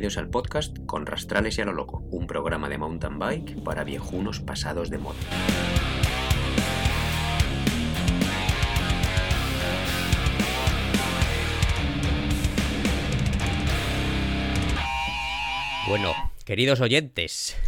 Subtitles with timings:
[0.00, 3.84] Bienvenidos al podcast Con Rastrales y a lo Loco, un programa de mountain bike para
[3.84, 5.18] viejunos pasados de moda.
[15.86, 16.14] Bueno,
[16.46, 17.58] queridos oyentes,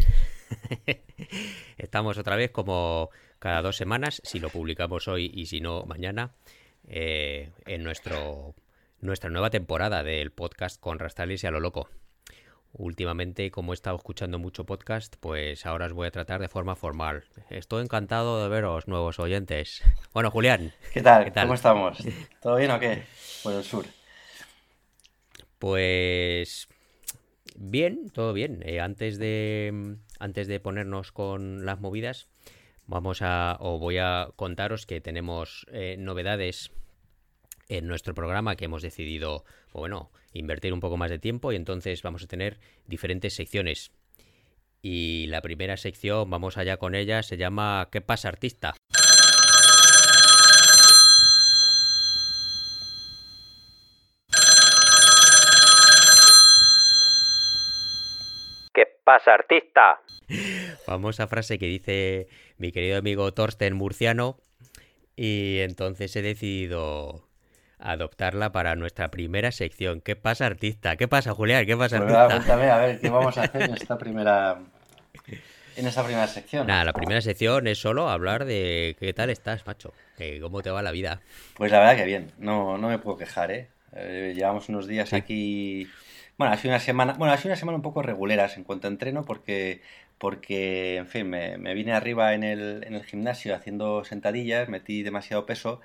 [1.76, 6.32] estamos otra vez como cada dos semanas, si lo publicamos hoy y si no mañana,
[6.88, 8.54] eh, en nuestro
[9.02, 11.90] nuestra nueva temporada del podcast con Rastrales y a lo loco.
[12.74, 16.74] Últimamente, como he estado escuchando mucho podcast, pues ahora os voy a tratar de forma
[16.74, 17.24] formal.
[17.50, 19.82] Estoy encantado de veros, nuevos oyentes.
[20.14, 20.72] Bueno, Julián.
[20.92, 21.32] ¿Qué tal?
[21.32, 21.98] ¿Cómo estamos?
[22.40, 23.04] ¿Todo bien o qué?
[23.42, 23.86] Por el sur.
[25.58, 26.68] Pues
[27.56, 28.62] bien, todo bien.
[28.66, 32.28] Eh, antes de antes de ponernos con las movidas,
[32.86, 36.72] vamos a o voy a contaros que tenemos eh, novedades
[37.72, 42.02] en nuestro programa que hemos decidido, bueno, invertir un poco más de tiempo y entonces
[42.02, 43.92] vamos a tener diferentes secciones.
[44.82, 48.74] Y la primera sección, vamos allá con ella, se llama ¿Qué pasa artista?
[58.74, 60.00] ¿Qué pasa artista?
[60.84, 62.28] Famosa frase que dice
[62.58, 64.36] mi querido amigo Torsten Murciano.
[65.14, 67.31] Y entonces he decidido
[67.82, 70.00] adoptarla para nuestra primera sección.
[70.00, 70.96] ¿Qué pasa, artista?
[70.96, 71.66] ¿Qué pasa, Julián?
[71.66, 72.36] ¿Qué pasa, pues artista?
[72.36, 74.58] cuéntame, a ver, ¿qué vamos a hacer en esta primera
[75.76, 76.66] en esta primera sección?
[76.66, 79.92] Nada, la primera sección es solo hablar de qué tal estás, macho.
[80.40, 81.20] ¿Cómo te va la vida?
[81.54, 83.68] Pues la verdad que bien, no, no me puedo quejar, ¿eh?
[83.94, 85.88] eh llevamos unos días aquí...
[86.38, 88.86] Bueno, ha sido una semana, bueno, ha sido una semana un poco reguleras en cuanto
[88.86, 89.82] a entreno porque,
[90.18, 95.02] porque en fin, me, me vine arriba en el, en el gimnasio haciendo sentadillas, metí
[95.02, 95.80] demasiado peso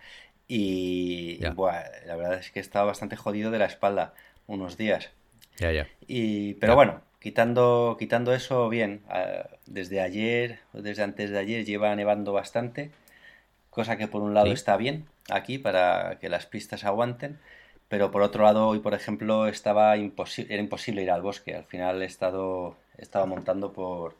[0.47, 4.13] y la verdad es que he estado bastante jodido de la espalda
[4.47, 5.09] unos días.
[5.57, 5.87] Ya, ya.
[6.07, 9.01] Y, pero bueno, quitando, quitando eso, bien.
[9.09, 12.91] Ah, desde ayer, o desde antes de ayer, lleva nevando bastante.
[13.69, 17.39] Cosa que por un lado está bien aquí para que las pistas aguanten.
[17.89, 21.55] Pero por otro lado, hoy, por ejemplo, estaba era imposible ir al bosque.
[21.55, 24.15] Al final he estado, he estado montando por,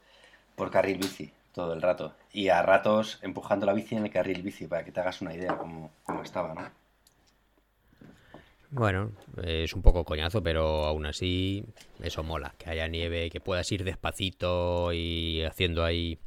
[0.55, 2.13] por carril bici todo el rato.
[2.31, 5.33] Y a ratos empujando la bici en el carril bici, para que te hagas una
[5.33, 6.69] idea cómo, cómo estaba, ¿no?
[8.69, 11.65] Bueno, es un poco coñazo, pero aún así
[11.99, 16.19] eso mola, que haya nieve, que puedas ir despacito y haciendo ahí,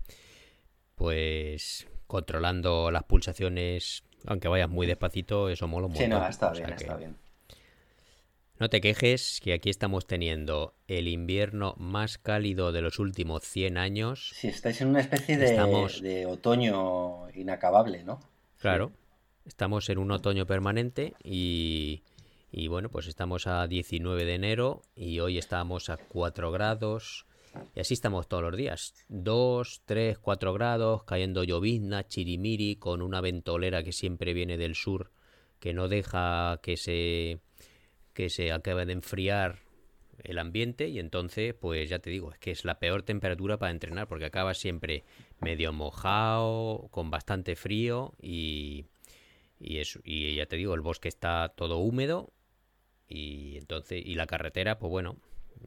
[0.96, 6.70] pues, controlando las pulsaciones, aunque vayas muy despacito, eso mola un Sí, no, está bien,
[6.70, 7.16] está bien.
[8.60, 13.78] No te quejes que aquí estamos teniendo el invierno más cálido de los últimos 100
[13.78, 14.32] años.
[14.34, 18.20] Sí, estáis en una especie de, otoño inacabable, ¿no?
[18.58, 18.92] Claro,
[19.46, 22.02] estamos en un otoño permanente y,
[22.52, 27.24] y bueno, pues estamos a 19 de enero y hoy estamos a 4 grados.
[27.74, 28.92] Y así estamos todos los días.
[29.08, 35.12] 2, 3, 4 grados, cayendo llovizna, chirimiri, con una ventolera que siempre viene del sur,
[35.60, 37.40] que no deja que se
[38.14, 39.58] que se acaba de enfriar
[40.22, 43.72] el ambiente y entonces, pues ya te digo, es que es la peor temperatura para
[43.72, 45.04] entrenar porque acaba siempre
[45.40, 48.86] medio mojado, con bastante frío y,
[49.58, 52.32] y, eso, y ya te digo, el bosque está todo húmedo
[53.08, 55.16] y entonces y la carretera, pues bueno,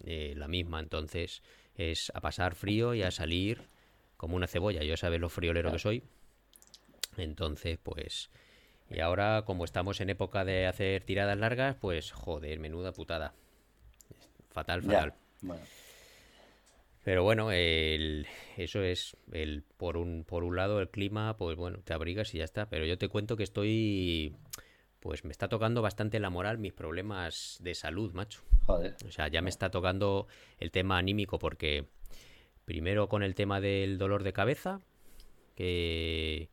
[0.05, 1.41] eh, la misma, entonces
[1.75, 3.69] es a pasar frío y a salir
[4.17, 4.83] como una cebolla.
[4.83, 6.03] Yo sabes lo friolero que soy.
[7.17, 8.29] Entonces, pues
[8.93, 13.33] y ahora, como estamos en época de hacer tiradas largas, pues joder, menuda putada.
[14.49, 15.13] Fatal, fatal.
[17.03, 21.79] Pero bueno, el, eso es el por un por un lado el clima, pues bueno,
[21.83, 22.69] te abrigas y ya está.
[22.69, 24.35] Pero yo te cuento que estoy,
[25.01, 28.41] pues me está tocando bastante la moral mis problemas de salud, macho.
[28.65, 28.95] Joder.
[29.05, 30.27] O sea, ya me está tocando
[30.59, 31.87] el tema anímico porque
[32.63, 34.79] primero con el tema del dolor de cabeza,
[35.55, 36.49] que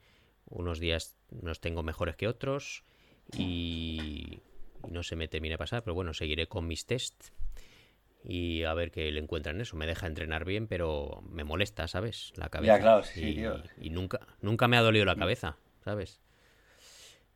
[0.50, 2.85] unos días los tengo mejores que otros
[3.37, 4.41] y,
[4.88, 7.32] no se me termina de pasar, pero bueno, seguiré con mis tests
[8.25, 9.76] y a ver qué le encuentran eso.
[9.76, 12.32] Me deja entrenar bien, pero me molesta, ¿sabes?
[12.37, 12.75] La cabeza.
[12.75, 13.41] Ya, claro, sí,
[13.79, 16.20] y, y nunca, nunca me ha dolido la cabeza, ¿sabes?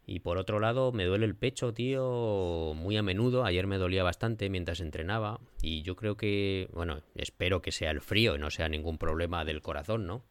[0.06, 3.44] Y por otro lado, me duele el pecho, tío, muy a menudo.
[3.44, 5.40] Ayer me dolía bastante mientras entrenaba.
[5.62, 9.44] Y yo creo que, bueno, espero que sea el frío y no sea ningún problema
[9.46, 10.22] del corazón, ¿no?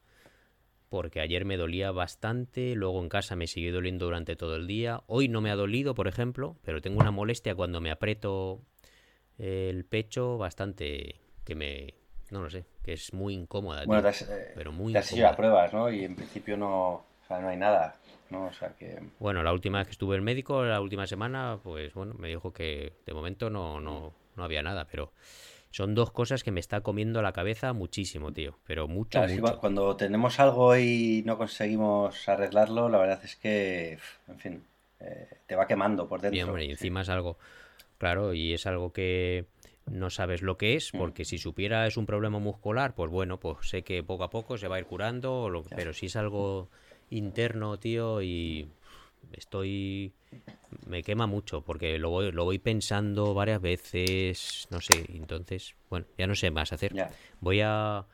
[0.93, 5.01] Porque ayer me dolía bastante, luego en casa me sigue doliendo durante todo el día.
[5.07, 8.61] Hoy no me ha dolido, por ejemplo, pero tengo una molestia cuando me aprieto
[9.39, 11.95] el pecho bastante que me
[12.29, 13.85] no lo sé, que es muy incómoda.
[13.87, 15.91] Bueno, eh, pero muy te has a pruebas, ¿no?
[15.91, 17.95] Y en principio no, o sea, no hay nada,
[18.29, 18.45] ¿no?
[18.45, 18.99] O sea que...
[19.17, 22.53] Bueno, la última vez que estuve en médico, la última semana, pues bueno, me dijo
[22.53, 25.11] que de momento no, no, no había nada, pero
[25.73, 28.59] son dos cosas que me está comiendo la cabeza muchísimo, tío.
[28.63, 29.59] Pero mucho, mucho.
[29.59, 33.97] cuando tenemos algo y no conseguimos arreglarlo, la verdad es que,
[34.27, 34.63] en fin,
[34.99, 36.59] eh, te va quemando por dentro.
[36.59, 37.39] y encima es algo,
[37.97, 39.47] claro, y es algo que
[39.87, 40.97] no sabes lo que es, mm.
[40.99, 44.59] porque si supiera es un problema muscular, pues bueno, pues sé que poco a poco
[44.59, 46.69] se va a ir curando, pero si es algo
[47.09, 48.67] interno, tío, y
[49.31, 50.13] estoy
[50.87, 56.05] me quema mucho porque lo voy, lo voy pensando varias veces, no sé, entonces, bueno,
[56.17, 56.93] ya no sé más hacer.
[57.39, 58.05] Voy a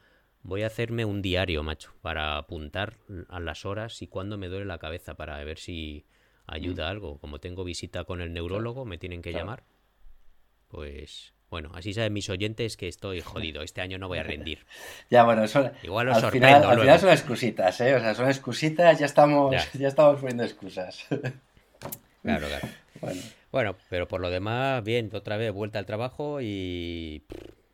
[0.44, 2.98] voy a hacerme un diario, macho, para apuntar
[3.30, 6.06] a las horas y cuándo me duele la cabeza para ver si
[6.48, 6.90] ayuda mm.
[6.90, 7.18] algo.
[7.20, 9.64] Como tengo visita con el neurólogo, me tienen que llamar.
[10.68, 13.62] Pues bueno, así saben mis oyentes que estoy jodido.
[13.62, 14.66] Este año no voy a rendir.
[15.10, 17.96] ya, bueno, son, Igual al, final, al final, son excusitas, ¿eh?
[17.96, 21.06] O sea, son excusitas, ya estamos, ya estamos poniendo excusas.
[22.22, 22.68] claro, claro.
[23.52, 23.76] Bueno.
[23.90, 27.24] pero por lo demás, bien, otra vez vuelta al trabajo y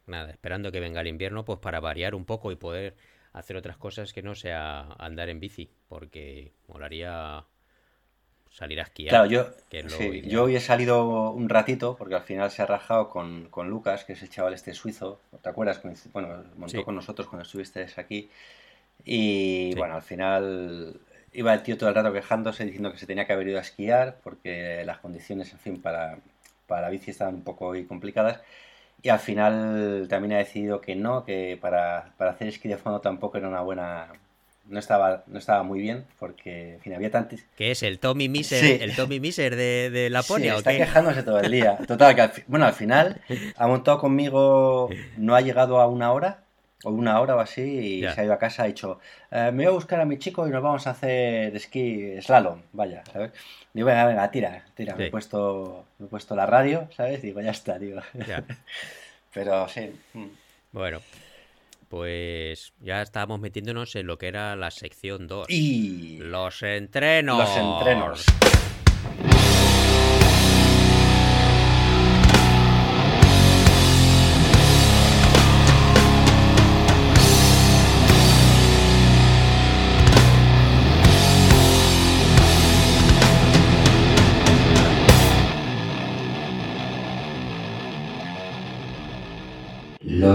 [0.08, 2.96] nada, esperando que venga el invierno, pues para variar un poco y poder
[3.34, 7.46] hacer otras cosas que no sea andar en bici, porque molaría
[8.56, 9.10] salir a esquiar.
[9.10, 9.48] Claro, yo,
[10.24, 14.14] yo hoy he salido un ratito, porque al final se ha rajado con, Lucas, que
[14.14, 15.82] es el chaval este suizo, ¿te acuerdas?
[16.14, 18.30] Bueno, montó con nosotros cuando estuviste aquí.
[19.04, 20.98] Y bueno, al final
[21.34, 23.62] iba el tío todo el rato quejándose, diciendo que se tenía que haber ido a
[23.62, 26.18] esquiar, porque las condiciones, en fin, para,
[26.66, 28.42] para la bici estaban un poco complicadas.
[29.04, 33.02] Y al final también ha decidido que no, que para, para hacer esquí de fondo
[33.02, 34.14] tampoco era una buena,
[34.68, 37.40] no estaba, no estaba muy bien porque, en fin, había tantos...
[37.56, 37.84] ¿Qué es?
[37.84, 41.78] ¿El Tommy Miser, el Tommy Miser de, de Laponia sí, está quejándose todo el día.
[41.88, 43.22] Total, que bueno, al final
[43.56, 46.46] ha montado conmigo, no ha llegado a una hora,
[46.84, 49.00] o una hora o así, y se ha ido a casa, ha dicho,
[49.32, 52.62] eh, me voy a buscar a mi chico y nos vamos a hacer esquí slalom,
[52.74, 53.32] vaya, ¿sabes?
[53.74, 57.22] Digo, venga, venga, tira, tira, me, he puesto, me he puesto la radio, ¿sabes?
[57.22, 58.02] Digo, ya está, digo.
[59.34, 59.92] Pero sí.
[60.14, 60.28] Mm.
[60.72, 61.02] Bueno,
[61.96, 65.50] pues ya estábamos metiéndonos en lo que era la sección 2.
[65.50, 66.18] Y...
[66.18, 67.38] Los entrenos.
[67.38, 68.26] Los entrenos.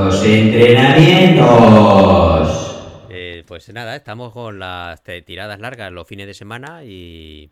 [0.04, 2.78] Los entrenamientos.
[3.10, 7.50] Eh, pues nada, estamos con las tiradas largas los fines de semana y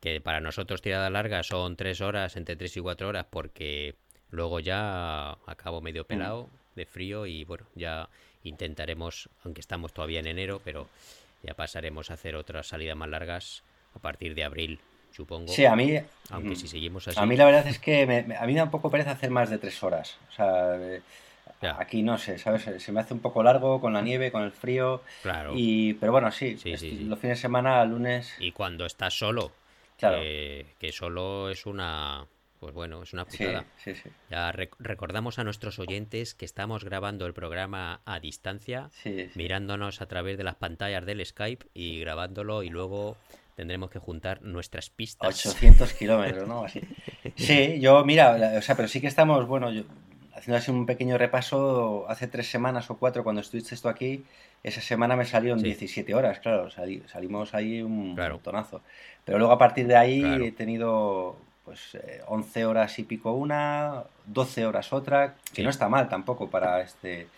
[0.00, 3.94] que para nosotros tiradas largas son tres horas, entre tres y cuatro horas, porque
[4.30, 8.08] luego ya acabo medio pelado de frío y bueno, ya
[8.42, 10.88] intentaremos, aunque estamos todavía en enero, pero
[11.44, 13.62] ya pasaremos a hacer otras salidas más largas
[13.94, 14.80] a partir de abril,
[15.12, 15.52] supongo.
[15.52, 15.96] Sí, a mí.
[16.30, 17.20] Aunque si seguimos así.
[17.20, 19.50] A mí la verdad es que a mí me da un poco pereza hacer más
[19.50, 20.18] de tres horas.
[20.30, 20.76] O sea,
[21.78, 22.68] Aquí no sé, ¿sabes?
[22.78, 25.02] Se me hace un poco largo con la nieve, con el frío.
[25.22, 25.52] Claro.
[25.54, 28.34] Y, pero bueno, sí, los fines de semana, lunes.
[28.38, 29.52] Y cuando estás solo.
[29.98, 30.18] Claro.
[30.20, 32.26] que solo es una.
[32.58, 33.64] Pues bueno, es una putada.
[33.78, 38.90] Sí, sí, Ya recordamos a nuestros oyentes que estamos grabando el programa a distancia,
[39.34, 43.16] mirándonos a través de las pantallas del Skype y grabándolo y luego
[43.56, 45.46] tendremos que juntar nuestras pistas.
[45.46, 46.64] 800 kilómetros, ¿no?
[46.64, 46.80] Así.
[47.36, 49.84] Sí, yo, mira, o sea, pero sí que estamos, bueno, yo,
[50.40, 54.24] haciendo así un pequeño repaso, hace tres semanas o cuatro cuando estuviste esto aquí,
[54.62, 58.80] esa semana me salió en 17 horas, claro, salimos ahí un tonazo.
[59.24, 64.04] Pero luego a partir de ahí he tenido pues 11 eh, horas y pico una,
[64.26, 67.28] 12 horas otra, que no está mal tampoco para este...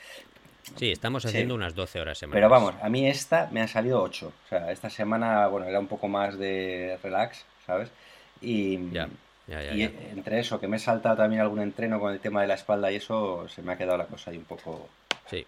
[0.77, 2.39] Sí, estamos haciendo unas 12 horas semanales.
[2.39, 4.27] Pero vamos, a mí esta me han salido 8.
[4.27, 7.91] O sea, esta semana, bueno, era un poco más de relax, ¿sabes?
[8.41, 9.09] Y, ya
[9.75, 12.55] y entre eso, que me he saltado también algún entreno con el tema de la
[12.55, 14.89] espalda y eso, se me ha quedado la cosa ahí un poco.
[15.29, 15.47] Sí.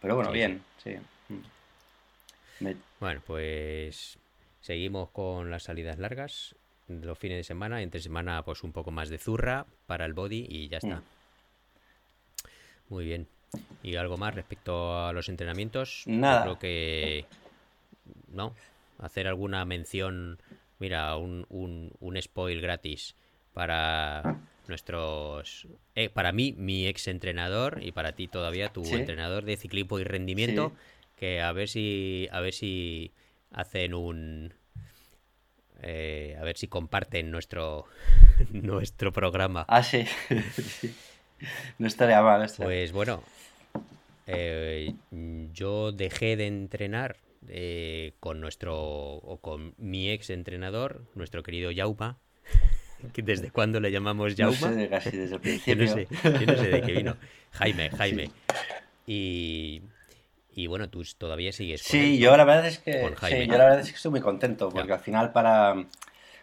[0.00, 0.96] Pero bueno, bien, sí.
[1.28, 2.72] Mm.
[3.00, 4.18] Bueno, pues
[4.60, 6.56] seguimos con las salidas largas,
[6.88, 10.46] los fines de semana, entre semana pues un poco más de zurra para el body
[10.48, 10.96] y ya está.
[10.96, 11.04] Mm.
[12.88, 13.28] Muy bien.
[13.82, 16.02] ¿Y algo más respecto a los entrenamientos?
[16.06, 16.42] Nada.
[16.42, 17.26] creo que...
[18.28, 18.54] ¿No?
[18.98, 20.38] Hacer alguna mención
[20.78, 23.14] Mira, un, un, un spoil gratis
[23.58, 24.36] para
[24.68, 29.98] nuestros eh, para mí mi ex entrenador y para ti todavía tu entrenador de ciclismo
[29.98, 30.70] y rendimiento
[31.16, 33.10] que a ver si a ver si
[33.50, 34.54] hacen un
[35.82, 37.86] eh, a ver si comparten nuestro
[38.52, 39.64] nuestro programa.
[39.66, 40.04] Ah sí,
[41.78, 43.24] no estaría mal pues bueno
[44.28, 44.94] eh,
[45.52, 47.16] yo dejé de entrenar
[48.20, 52.18] con nuestro o con mi ex entrenador, nuestro querido Yauma.
[53.16, 54.56] ¿Desde cuándo le llamamos Jauma?
[54.60, 55.74] No sé, casi desde el principio.
[55.74, 57.16] yo, no sé, yo no sé de qué vino.
[57.52, 58.30] Jaime, Jaime.
[59.06, 59.82] Y,
[60.54, 63.64] y bueno, tú todavía sigues con Sí, yo la verdad es que sí, yo la
[63.64, 65.76] verdad es que estoy muy contento porque al final para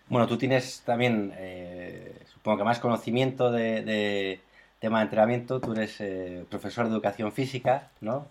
[0.08, 4.40] bueno, tú tienes también eh, supongo que más conocimiento de,
[4.80, 8.28] tema de entrenamiento, tú eres eh, profesor de educación física, ¿no?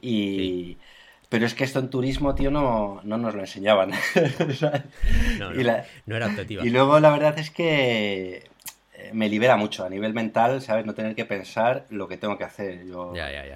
[0.00, 0.76] Y
[1.32, 3.90] pero es que esto en turismo, tío, no, no nos lo enseñaban.
[5.38, 6.62] no, no, no era objetiva.
[6.62, 8.50] Y luego la verdad es que
[9.14, 10.84] me libera mucho a nivel mental, ¿sabes?
[10.84, 12.84] No tener que pensar lo que tengo que hacer.
[12.86, 13.14] Yo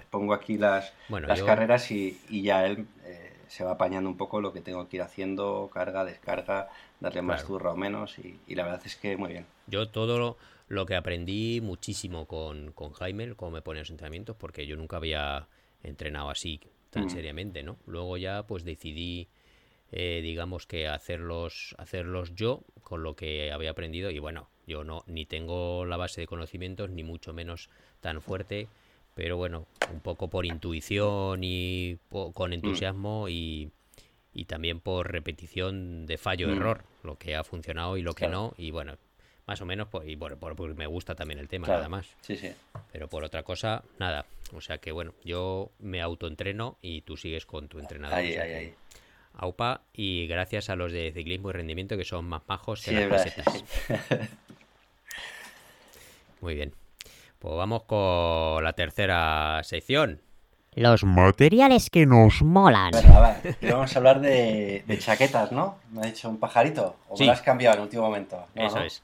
[0.08, 4.54] pongo aquí las, las carreras y, ya él eh, se va apañando un poco lo
[4.54, 8.80] que tengo que ir haciendo, carga, descarga, darle más turro o menos y, la verdad
[8.86, 9.44] es que muy bien.
[9.66, 14.66] Yo todo lo, que aprendí muchísimo con, con Jaime, cómo me pone los entrenamientos, porque
[14.66, 15.46] yo nunca había
[15.82, 16.58] entrenado así
[16.96, 17.10] tan mm.
[17.10, 17.76] seriamente, ¿no?
[17.86, 19.28] Luego ya pues decidí...
[19.92, 25.04] Eh, digamos que hacerlos hacerlos yo con lo que había aprendido y bueno yo no
[25.06, 28.68] ni tengo la base de conocimientos ni mucho menos tan fuerte,
[29.14, 32.52] pero bueno, un poco por intuición y con mm.
[32.52, 33.70] entusiasmo y,
[34.46, 37.06] también por repetición de fallo-error, mm.
[37.06, 38.96] lo que ha funcionado y lo que no, y bueno,
[39.46, 42.06] más o menos, pues, y bueno, porque me gusta también el tema, nada más.
[42.20, 42.52] Sí, sí.
[42.92, 44.26] Pero por otra cosa, nada.
[44.52, 48.18] O sea que bueno, yo me autoentreno y tú sigues con tu entrenador.
[48.18, 48.74] Ahí, ahí, ahí.
[49.38, 53.22] AUPA y gracias a los de ciclismo y rendimiento que son más majos que las
[53.22, 53.64] pesetas.
[56.40, 56.72] Muy bien.
[57.38, 60.22] Pues vamos con la tercera sección.
[60.72, 62.92] Los materiales que nos molan.
[63.62, 65.78] vamos a hablar de, chaquetas, ¿no?
[65.90, 66.96] Me ha dicho un pajarito.
[67.08, 68.46] ¿O me lo has cambiado en último momento?
[68.54, 69.02] Eso es.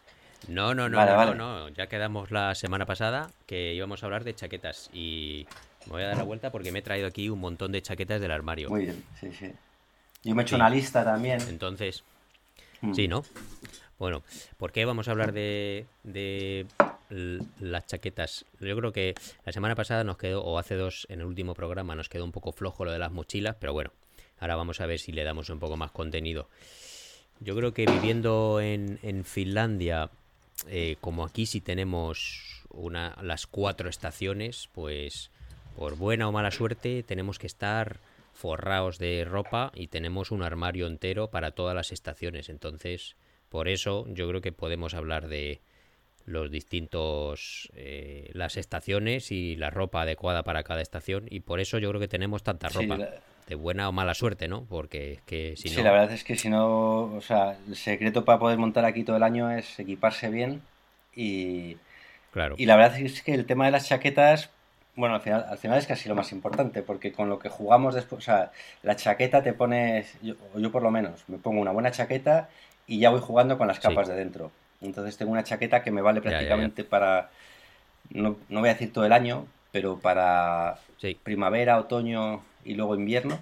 [0.48, 4.34] No, no, no, no, no, Ya quedamos la semana pasada que íbamos a hablar de
[4.34, 4.90] chaquetas.
[4.92, 5.46] Y
[5.86, 8.20] me voy a dar la vuelta porque me he traído aquí un montón de chaquetas
[8.20, 8.68] del armario.
[8.68, 9.52] Muy bien, sí, sí.
[10.24, 11.40] Yo me he hecho una lista también.
[11.48, 12.04] Entonces,
[12.80, 12.94] mm.
[12.94, 13.24] sí, ¿no?
[13.98, 14.24] Bueno,
[14.56, 15.86] ¿por qué vamos a hablar de,
[17.60, 18.44] las chaquetas?
[18.58, 21.94] Yo creo que la semana pasada nos quedó, o hace dos en el último programa,
[21.94, 23.92] nos quedó un poco flojo lo de las mochilas, pero bueno,
[24.40, 26.48] ahora vamos a ver si le damos un poco más contenido.
[27.38, 30.10] Yo creo que viviendo en, Finlandia,
[30.68, 35.30] eh, como aquí sí tenemos una, las cuatro estaciones, pues
[35.76, 37.98] por buena o mala suerte tenemos que estar
[38.32, 42.48] forrados de ropa y tenemos un armario entero para todas las estaciones.
[42.48, 43.16] Entonces,
[43.48, 45.60] por eso yo creo que podemos hablar de
[46.24, 51.78] los distintos eh, las estaciones y la ropa adecuada para cada estación y por eso
[51.78, 52.96] yo creo que tenemos tanta ropa
[53.48, 56.36] de buena o mala suerte no porque es que si sí la verdad es que
[56.36, 60.28] si no o sea el secreto para poder montar aquí todo el año es equiparse
[60.30, 60.62] bien
[61.14, 61.76] y
[62.32, 62.54] claro.
[62.58, 64.50] y la verdad es que el tema de las chaquetas
[64.94, 67.94] bueno, al final, al final es casi lo más importante, porque con lo que jugamos
[67.94, 71.70] después, o sea, la chaqueta te pones, yo, yo por lo menos, me pongo una
[71.70, 72.50] buena chaqueta
[72.86, 74.50] y ya voy jugando con las capas de dentro.
[74.82, 77.30] Entonces tengo una chaqueta que me vale prácticamente para,
[78.10, 80.78] no, no, voy a decir todo el año, pero para
[81.22, 83.38] primavera, otoño y luego invierno.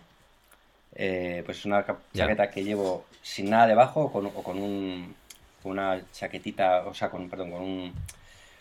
[0.94, 5.14] Eh, pues es una chaqueta que llevo sin nada debajo o con, o con, un,
[5.64, 7.94] una chaquetita, o sea, con, perdón, con un,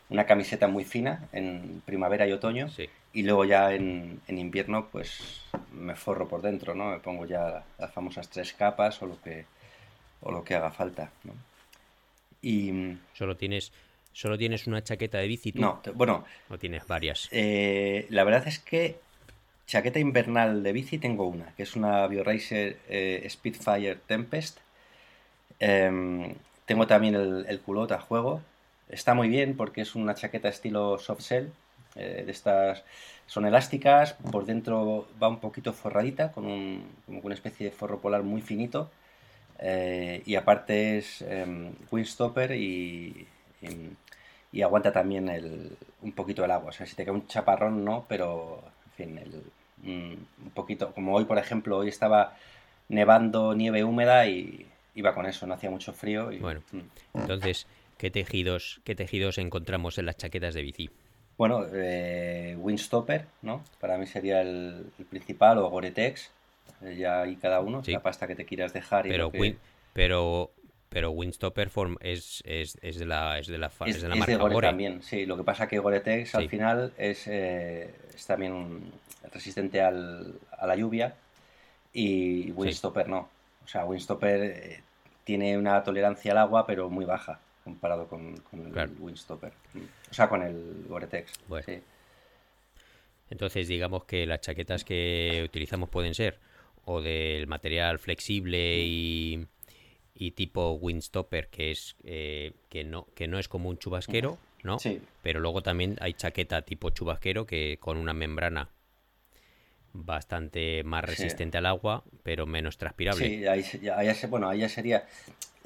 [0.10, 2.68] una camiseta muy fina en primavera y otoño.
[3.12, 5.42] Y luego ya en, en, invierno, pues
[5.74, 6.92] me forro por dentro, ¿no?
[6.92, 9.46] Me pongo ya las famosas tres capas o lo que,
[10.22, 11.12] o lo que haga falta.
[11.24, 11.34] ¿no?
[12.42, 13.72] Y solo tienes
[14.13, 15.51] solo tienes una chaqueta de bici.
[15.56, 17.30] No, bueno, o tienes varias.
[17.32, 19.00] Eh, la verdad es que
[19.69, 24.57] chaqueta invernal de bici tengo una, que es una BioRacer eh, Spitfire Tempest.
[25.59, 26.33] Em,
[26.65, 27.61] tengo también el, el
[27.91, 28.41] a juego.
[28.89, 31.51] Está muy bien porque es una chaqueta estilo soft shell.
[31.95, 32.83] Eh, de estas
[33.27, 37.99] son elásticas, por dentro va un poquito forradita, con un, como una especie de forro
[37.99, 38.89] polar muy finito.
[39.59, 43.27] Eh, y aparte es eh, windstopper y,
[44.51, 46.69] y, aguanta también el, un poquito el agua.
[46.69, 49.19] O sea, si te cae un chaparrón, no, pero en fin,
[49.86, 50.91] un poquito.
[50.93, 52.36] Como hoy, por ejemplo, hoy estaba
[52.88, 56.31] nevando nieve húmeda y iba con eso, no hacía mucho frío.
[56.31, 57.19] Y, bueno, mm.
[57.19, 57.67] entonces,
[57.98, 60.89] ¿qué tejidos, ¿qué tejidos encontramos en las chaquetas de bici?
[61.38, 63.63] Bueno, eh, Windstopper, ¿no?
[63.79, 66.31] Para mí sería el, el principal, o Gore-Tex,
[66.81, 69.07] eh, ya hay cada uno, la pasta que te quieras dejar.
[69.07, 69.31] Y pero,
[69.93, 70.51] pero,
[70.89, 71.69] pero Windstopper
[72.01, 75.25] es, es, es, de la, es de la, es, de la marca Gore, también, sí.
[75.25, 78.91] Lo que pasa que Gore-Tex al final es, eh, es también
[79.31, 81.13] resistente al, a la lluvia
[81.93, 83.29] y Windstopper no.
[83.63, 84.84] O sea, Windstopper eh,
[85.24, 89.51] tiene una tolerancia al agua, pero muy baja comparado con, con el Windstopper.
[90.10, 91.34] O sea, con el Gore-Tex.
[93.29, 96.39] Entonces, digamos que las chaquetas que utilizamos pueden ser
[96.86, 99.46] o del material flexible y,
[100.13, 104.80] y tipo windstopper, que es eh, que no que no es como un chubasquero, ¿no?
[104.80, 105.01] Sí.
[105.22, 108.70] Pero luego también hay chaqueta tipo chubasquero que con una membrana
[109.94, 111.12] bastante más Sí.
[111.12, 113.28] resistente al agua, pero menos transpirable.
[113.28, 113.63] Sí, ahí,
[114.30, 115.06] bueno, ahí ya sería.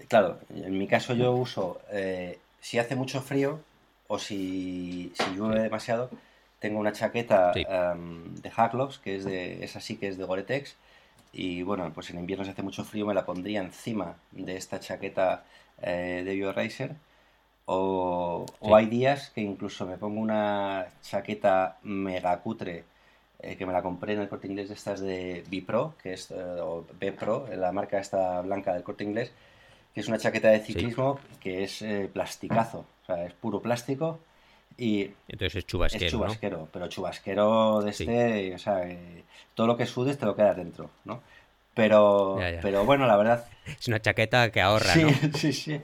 [0.08, 1.82] Claro, en mi caso yo uso.
[1.92, 3.60] eh, si hace mucho frío
[4.08, 6.10] o si, si llueve demasiado,
[6.60, 7.66] tengo una chaqueta Sí.
[7.66, 9.64] de Hackloss, que es de.
[9.64, 10.76] Esa sí que es de Gore-Tex.
[11.34, 14.80] Y bueno, pues en invierno si hace mucho frío me la pondría encima de esta
[14.80, 15.44] chaqueta
[15.82, 16.96] eh, de BioRacer.
[17.66, 22.84] O, o hay días que incluso me pongo una chaqueta mega cutre
[23.44, 26.32] eh, que me la compré en el corte inglés de estas de Bipro, que es,
[26.32, 29.34] eh, o B-Pro, la marca esta blanca del corte inglés,
[29.94, 34.20] que es una chaqueta de ciclismo que es eh, plasticazo, o sea, es puro plástico
[34.78, 35.66] y Entonces es es
[36.12, 38.04] chubasquero, pero chubasquero de Sí.
[38.04, 41.22] este, o sea, eh, todo lo que sudes te lo quedas dentro, ¿no?
[41.76, 42.60] Pero, Ya, ya.
[42.62, 43.46] pero bueno, la verdad,
[43.80, 45.12] Es una chaqueta que ahorra, Sí, ¿no?
[45.38, 45.82] sí, sí.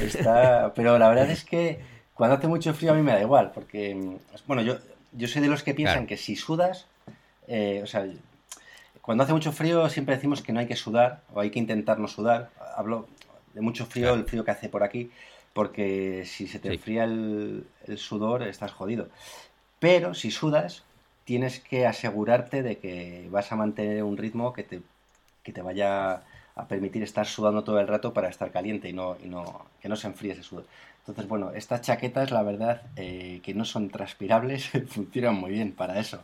[0.00, 0.72] Está...
[0.74, 1.80] Pero la verdad es que
[2.14, 4.76] cuando hace mucho frío a mí me da igual, porque, mm, bueno, yo,
[5.12, 6.08] yo soy de los que piensan Claro.
[6.08, 6.86] que si sudas,
[7.48, 8.06] eh, o sea,
[9.00, 11.98] cuando hace mucho frío siempre decimos que no hay que sudar o hay que intentar
[11.98, 12.50] no sudar.
[12.76, 13.06] Hablo
[13.54, 14.20] de mucho frío, Claro.
[14.20, 15.10] el frío que hace por aquí,
[15.54, 16.74] porque si se te Sí.
[16.74, 19.08] enfría el, el sudor estás jodido.
[19.78, 20.84] Pero si sudas,
[21.24, 24.82] tienes que asegurarte de que vas a mantener un ritmo que te,
[25.42, 26.22] que te vaya
[26.56, 29.88] a permitir estar sudando todo el rato para estar caliente y no, y no que
[29.88, 30.66] no se enfríe ese sudor.
[31.00, 35.98] Entonces, bueno, estas chaquetas, la verdad, eh, que no son transpirables, funcionan muy bien para
[36.00, 36.22] eso,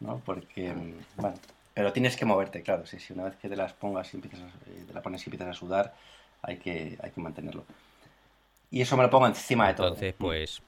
[0.00, 0.20] ¿no?
[0.24, 1.36] Porque, mm, bueno,
[1.74, 4.40] pero tienes que moverte, claro, sí, sí, una vez que te las pongas y empiezas
[4.42, 5.94] a, eh, te la pones y empiezas a sudar,
[6.42, 7.64] hay que, hay que mantenerlo.
[8.70, 9.88] Y eso me lo pongo encima de todo.
[9.88, 10.62] Entonces, pues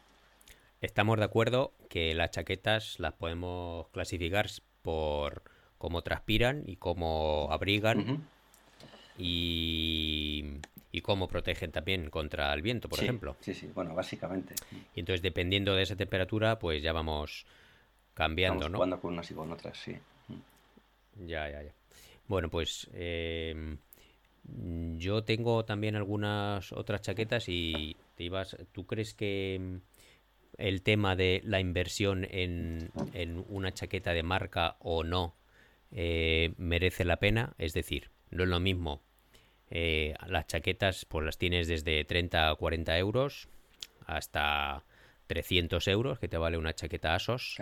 [0.81, 4.49] estamos de acuerdo que las chaquetas las podemos clasificar
[4.83, 5.43] por
[5.79, 8.27] cómo transpiran y cómo abrigan
[9.19, 10.45] y,
[10.93, 13.37] y cómo protegen también contra el viento, por Sí, ejemplo.
[13.41, 14.55] Sí, sí, bueno, básicamente.
[14.95, 17.47] Y entonces, dependiendo de esa temperatura, pues ya vamos
[18.15, 18.77] cambiando, Vamos ¿no?
[18.77, 19.97] jugando con unas y con otras, sí.
[21.27, 21.75] Ya, ya, ya.
[22.29, 23.75] Bueno, pues mm,
[24.45, 29.81] yo tengo también algunas otras chaquetas y te ibas, ¿tú crees que em,
[30.59, 35.37] el tema de la inversión en, en una chaqueta de marca o no
[35.93, 37.55] eh, merece la pena?
[37.59, 39.03] Es decir, no es lo mismo.
[39.71, 43.49] eh, las chaquetas pues las tienes desde 30 a 40 euros
[44.07, 44.85] hasta
[45.29, 47.55] 300 euros que te vale una chaqueta ASOS.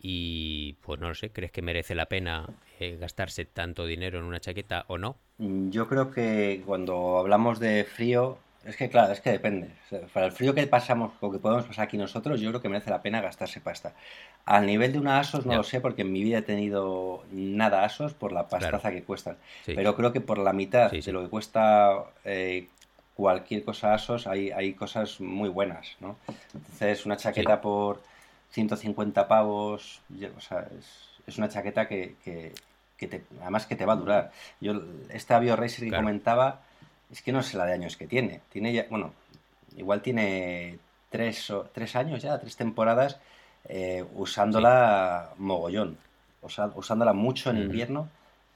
[0.00, 2.46] Y pues no lo sé, ¿crees que merece la pena
[2.78, 5.16] eh, gastarse tanto dinero en una chaqueta o no?
[5.38, 9.70] Mm, Yo creo que cuando hablamos de frío, es que claro, es que depende.
[9.86, 12.62] O sea, para el frío que pasamos o que podemos pasar aquí nosotros, yo creo
[12.62, 13.94] que merece la pena gastarse pasta.
[14.44, 15.58] Al nivel de una ASOS no Ya.
[15.58, 19.36] lo sé porque en mi vida he tenido nada ASOS por la pastaza que cuestan.
[19.64, 19.72] Sí.
[19.74, 21.06] Pero creo que por la mitad Sí, sí.
[21.06, 22.68] de lo que cuesta eh,
[23.14, 26.16] cualquier cosa ASOS hay, hay cosas muy buenas, ¿no?
[26.54, 28.00] Entonces una chaqueta por
[28.50, 30.00] 150 pavos,
[30.36, 30.86] o sea, es,
[31.26, 32.52] es una chaqueta que, que-
[32.96, 34.32] que te, además que te va a durar.
[34.60, 34.72] Yo,
[35.10, 36.02] esta BioRacer que Claro.
[36.02, 36.62] comentaba,
[37.12, 38.40] es que no sé la de años que tiene.
[38.50, 39.12] Tiene ya, bueno,
[39.76, 40.78] igual tiene
[41.10, 43.20] tres, o, tres años ya, tres temporadas
[43.68, 45.96] eh, usándola mogollón.
[46.42, 48.08] O sea, usándola mucho en invierno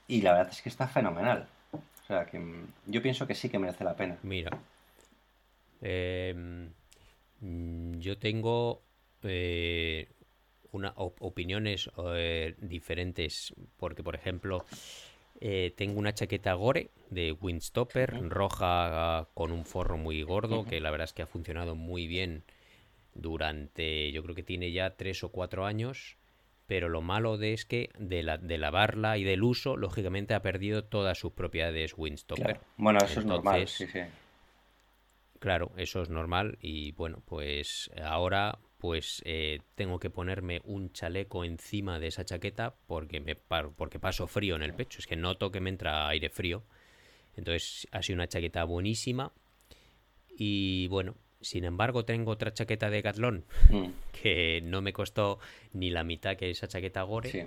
[0.08, 1.46] y la verdad es que está fenomenal.
[1.72, 2.42] O sea, que
[2.86, 4.16] yo pienso que sí que merece la pena.
[4.24, 4.50] Mira,
[5.80, 6.70] em,
[8.00, 8.82] yo tengo
[9.24, 10.08] eh,
[10.72, 14.64] una, op- opiniones eh, diferentes porque, por ejemplo,
[15.40, 20.90] eh, tengo una chaqueta Gore de Windstopper roja con un forro muy gordo que la
[20.90, 22.44] verdad es que ha funcionado muy bien
[23.14, 26.16] durante, yo creo que tiene ya tres o cuatro años.
[26.66, 30.42] Pero lo malo de es que de, la, de lavarla y del uso, lógicamente ha
[30.42, 32.56] perdido todas sus propiedades Windstopper.
[32.56, 32.60] Claro.
[32.76, 34.00] Bueno, eso es normal, Entonces, sí, sí.
[35.40, 41.44] Claro, eso es normal y bueno, pues ahora pues eh, tengo que ponerme un chaleco
[41.44, 45.52] encima de esa chaqueta porque me porque paso frío en el pecho, es que noto
[45.52, 46.64] que me entra aire frío.
[47.36, 49.30] Entonces ha sido una chaqueta buenísima
[50.36, 53.86] y bueno, sin embargo tengo otra chaqueta de Decathlon Mm,
[54.20, 55.38] que no me costó
[55.72, 57.42] ni la mitad que esa chaqueta Gore sí.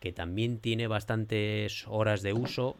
[0.00, 2.74] que también tiene bastantes horas de uso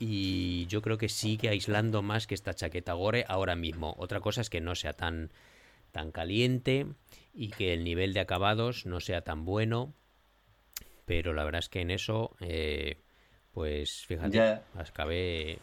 [0.00, 3.94] y yo creo que sigue aislando más que esta chaqueta Gore ahora mismo.
[3.98, 5.30] Otra cosa es que no sea tan,
[5.90, 6.86] tan caliente
[7.34, 9.94] y que el nivel de acabados no sea tan bueno,
[11.06, 13.00] pero la verdad es que en eso, eh,
[13.52, 14.64] pues fíjate, Ya.
[14.74, 15.58] acabé...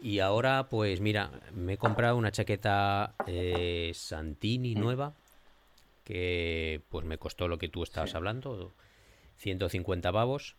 [0.00, 4.78] Y ahora, pues mira, me he comprado una chaqueta eh, Santini Mm.
[4.78, 5.14] nueva,
[6.04, 8.16] que pues me costó lo que tú estabas Sí.
[8.16, 8.74] hablando,
[9.36, 10.56] 150 pavos.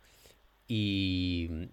[0.68, 1.70] Y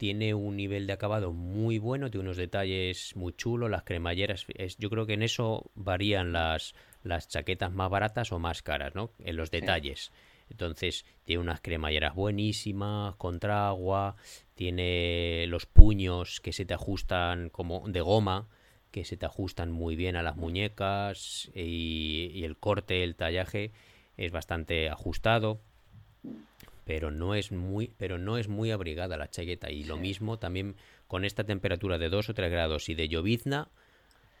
[0.00, 4.78] tiene un nivel de acabado muy bueno, tiene unos detalles muy chulos, las cremalleras, es,
[4.78, 9.10] yo creo que en eso varían las, las chaquetas más baratas o más caras, ¿no?
[9.18, 10.10] En los detalles.
[10.48, 14.16] Entonces, tiene unas cremalleras buenísimas, contra agua,
[14.54, 18.48] tiene los puños que se te ajustan como de goma,
[18.90, 23.72] que se te ajustan muy bien a las muñecas y, y el corte, el tallaje
[24.16, 25.60] es bastante ajustado
[26.90, 29.70] pero no es muy, pero no es muy abrigada la chaqueta.
[29.70, 30.74] Y lo mismo también
[31.06, 33.68] con esta temperatura de 2 o 3 grados y de llovizna,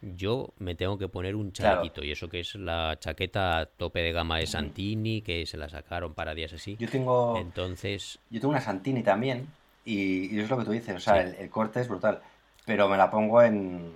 [0.02, 2.02] yo me tengo que poner un chalequito.
[2.02, 6.12] Y eso que es la chaqueta tope de gama de Santini, que se la sacaron
[6.12, 6.76] para días así.
[6.80, 7.38] Yo tengo.
[7.38, 8.18] Entonces.
[8.30, 9.46] Yo tengo una Santini también.
[9.84, 12.20] Y, es lo que tú dices, o sea, el, corte es brutal.
[12.66, 13.92] Pero me la pongo en,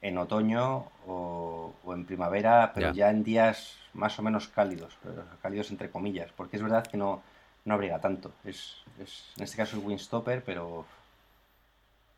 [0.00, 3.10] en otoño o, en primavera, pero ya.
[3.10, 4.98] en días más o menos cálidos,
[5.40, 7.22] cálidos entre comillas, porque es verdad que no,
[7.64, 8.32] no abriga tanto.
[8.44, 10.86] Es, en este caso es Windstopper, pero,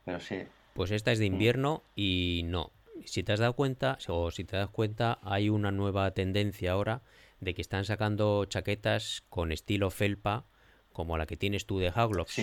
[0.04, 0.42] pero sí.
[0.74, 1.32] Pues esta es de mm.
[1.32, 2.72] invierno y no.
[3.04, 7.02] Si te has dado cuenta, o si te das cuenta, hay una nueva tendencia ahora
[7.40, 10.46] de que están sacando chaquetas con estilo felpa,
[10.92, 12.40] como la que tienes tú de Haglox,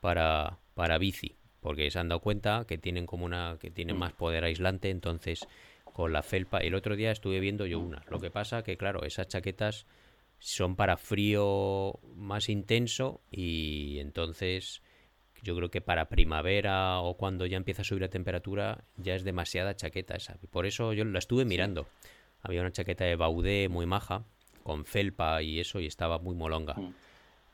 [0.00, 1.36] para, para bici.
[1.60, 4.00] Porque se han dado cuenta que tienen como una, que tienen mm.
[4.00, 5.46] más poder aislante, entonces
[5.84, 6.58] con la felpa.
[6.58, 8.04] El otro día estuve viendo yo una.
[8.08, 9.86] Lo que pasa que, claro, esas chaquetas
[10.38, 14.82] son para frío más intenso y entonces
[15.42, 19.24] yo creo que para primavera o cuando ya empieza a subir la temperatura ya es
[19.24, 20.36] demasiada chaqueta esa.
[20.50, 21.86] Por eso yo la estuve mirando.
[22.42, 24.24] Había una chaqueta de Baudé muy maja,
[24.62, 26.74] con felpa y eso, y estaba muy molonga.
[26.74, 26.94] Mm.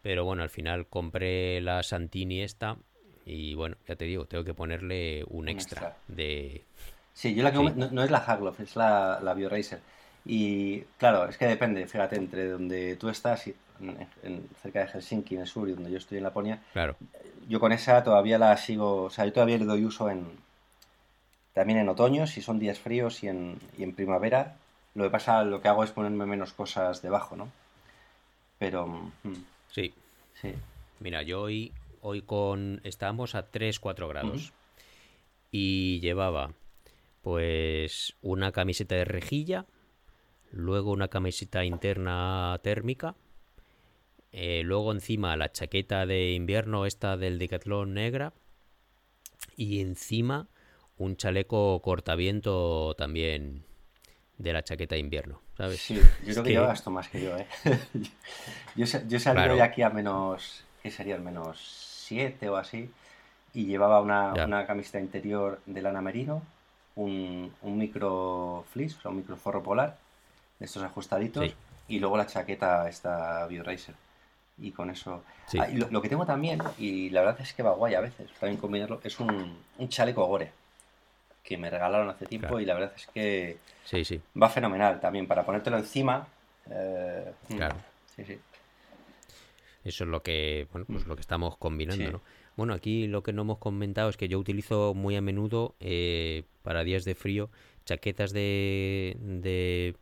[0.03, 2.77] Pero bueno, al final compré la Santini esta
[3.25, 6.63] y bueno, ya te digo, tengo que ponerle un, extra, de...
[7.15, 9.81] Sí, yo la que no, es la Hagloff, es la, la BioRacer.
[10.25, 15.43] Y claro, es que depende, fíjate, entre donde tú estás, en, cerca de Helsinki, en
[15.43, 16.97] el sur, y donde yo estoy en Laponia, claro.
[17.49, 20.25] yo con esa todavía la sigo, o sea, yo todavía le doy uso en
[21.55, 24.57] también en otoño, si son días fríos y en, y en primavera.
[24.95, 27.51] Lo que pasa, lo que hago es ponerme menos cosas debajo, ¿no?
[28.59, 28.87] Pero...
[29.23, 29.95] Mm, sí.
[30.41, 30.53] Sí.
[30.99, 32.81] Mira, yo hoy, hoy con...
[32.83, 34.53] Estábamos a 3-4 grados.
[35.53, 36.53] Y llevaba
[37.23, 39.65] pues una camiseta de rejilla,
[40.55, 43.17] luego una camiseta interna térmica,
[44.31, 48.33] eh, luego encima la chaqueta de invierno esta del Decathlon negra
[49.57, 50.49] y encima
[50.97, 53.65] un chaleco cortaviento también
[54.39, 55.81] de la chaqueta de invierno, ¿sabes?
[55.81, 57.47] Sí, yo creo que, yo gasto más que yo, ¿eh?
[58.77, 61.19] yo, yo salí de aquí a menos, ¿qué sería?
[61.19, 61.59] Menos
[62.07, 62.91] 7 o así,
[63.53, 66.43] y llevaba una, una, camiseta interior de lana merino,
[66.97, 69.99] un, un micro fleece, o sea, un micro forro polar,
[70.61, 71.55] estos ajustaditos,
[71.89, 73.95] y luego la chaqueta esta BioRacer.
[74.59, 75.25] Y con eso...
[75.59, 78.61] Ah, lo, que tengo también, y la verdad es que va guay a veces, también
[78.61, 80.53] combinarlo, es un, un chaleco gore
[81.45, 84.21] que me regalaron hace tiempo y la verdad es que sí, sí.
[84.41, 86.27] va fenomenal también para ponértelo encima.
[86.71, 87.77] Eh, mm, claro.
[88.17, 88.39] Sí, sí.
[89.85, 91.09] Eso es lo que, bueno, pues mm.
[91.09, 92.21] lo que estamos combinando, ¿no?
[92.57, 96.45] Bueno, aquí lo que no hemos comentado es que yo utilizo muy a menudo eh,
[96.63, 97.51] para días de frío
[97.85, 99.97] chaquetas de, de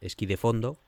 [0.00, 0.78] esquí de fondo,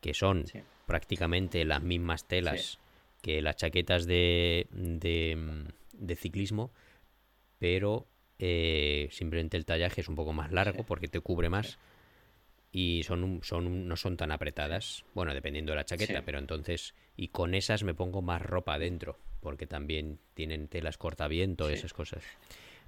[0.00, 0.44] que son
[0.86, 2.78] prácticamente las mismas telas
[3.22, 6.70] que las chaquetas de, de, ciclismo,
[7.58, 8.06] pero
[8.38, 11.78] eh, simplemente el tallaje es un poco más largo porque te cubre más
[12.70, 17.28] y son, son no son tan apretadas, bueno, dependiendo de la chaqueta, pero entonces, y
[17.28, 22.22] con esas me pongo más ropa adentro, porque también tienen telas cortaviento, esas cosas.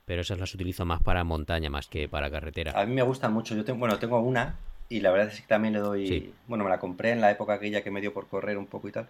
[0.04, 2.78] Pero esas las utilizo más para montaña, más que para carretera.
[2.80, 5.46] A mí me gustan mucho, yo tengo, bueno, tengo una y la verdad es que
[5.46, 6.32] también le doy.
[6.46, 8.88] Bueno, me la compré en la época aquella que me dio por correr un poco
[8.88, 9.08] y tal.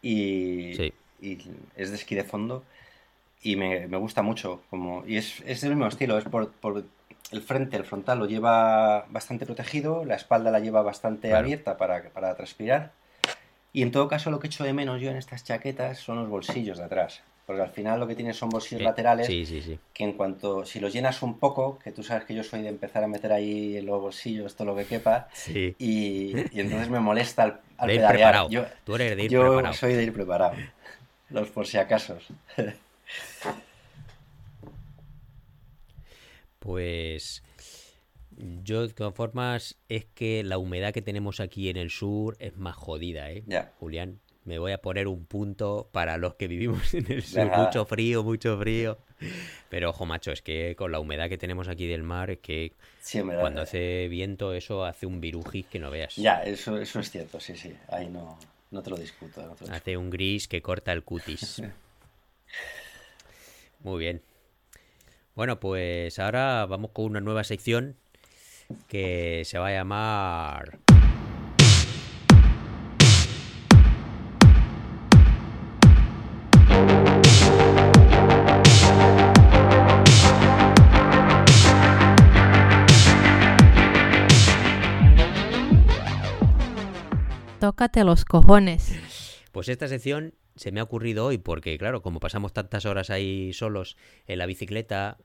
[0.00, 1.38] Y, y
[1.76, 2.64] es de esquí de fondo.
[3.42, 4.62] Y me, me gusta mucho.
[4.70, 6.16] Como, y es, es del mismo estilo.
[6.16, 6.84] Es por, por,
[7.30, 10.04] el frente, el frontal lo lleva bastante protegido.
[10.04, 12.92] La espalda la lleva bastante abierta para, para transpirar.
[13.74, 16.28] Y en todo caso, lo que echo de menos yo en estas chaquetas son los
[16.28, 17.22] bolsillos de atrás.
[17.48, 21.22] Porque al final lo que tienes son bolsillos laterales que en cuanto, si los llenas
[21.22, 23.98] un poco, que tú sabes que yo soy de empezar a meter ahí en los
[24.02, 25.30] bolsillos todo lo que quepa,
[25.78, 28.50] y, entonces me molesta al, al pedalear.
[28.50, 30.56] Yo, tú eres de ir yo soy de ir preparado.
[31.30, 32.18] Los por si acaso.
[36.58, 37.42] pues
[38.36, 42.58] yo de todas formas es que la humedad que tenemos aquí en el sur es
[42.58, 43.42] más jodida, ¿eh?
[43.78, 47.54] Julián me voy a poner un punto para los que vivimos en el sur.
[47.54, 48.96] Mucho frío, mucho frío.
[49.68, 52.72] Pero ojo, macho, es que con la humedad que tenemos aquí del mar, es que
[53.38, 56.16] cuando hace viento, eso hace un virujis que no veas.
[56.16, 57.74] Ya, eso, eso es cierto, sí, sí.
[57.88, 58.38] Ahí no,
[58.70, 59.54] no te lo discuto.
[59.70, 61.62] Hace un gris que corta el cutis.
[63.80, 64.22] Muy bien.
[65.34, 67.96] Bueno, pues ahora vamos con una nueva sección
[68.88, 70.78] que se va a llamar...
[87.78, 88.92] Tócate los cojones.
[89.52, 93.52] Pues esta sección se me ha ocurrido hoy porque, claro, como pasamos tantas horas ahí
[93.52, 95.18] solos en la bicicleta,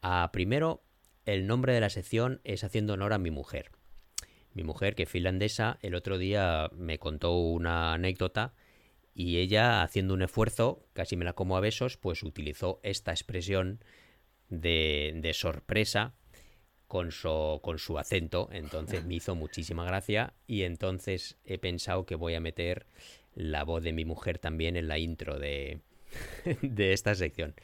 [0.00, 0.84] a primero
[1.26, 3.72] el nombre de la sección es haciendo honor a mi mujer.
[4.54, 8.54] Mi mujer, que es finlandesa, el otro día me contó una anécdota
[9.12, 13.82] y ella, haciendo un esfuerzo, casi me la como a besos, pues utilizó esta expresión
[14.48, 16.14] de, de sorpresa
[16.92, 18.50] con su, con su acento.
[18.52, 22.84] Entonces me hizo muchísima gracia y entonces he pensado que voy a meter
[23.34, 25.80] la voz de mi mujer también en la intro de,
[26.60, 27.54] de esta sección.